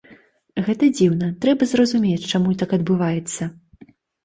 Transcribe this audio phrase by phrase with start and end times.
[0.67, 3.43] Гэта дзіўна, трэба зразумець, чаму так адбываецца.